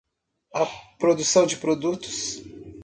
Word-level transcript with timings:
A 0.55 0.65
produção 0.97 1.45
de 1.45 1.57
produtos. 1.57 2.41